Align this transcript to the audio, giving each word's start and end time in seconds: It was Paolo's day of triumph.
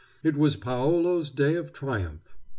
It 0.23 0.35
was 0.35 0.55
Paolo's 0.55 1.29
day 1.29 1.53
of 1.53 1.71
triumph. 1.71 2.35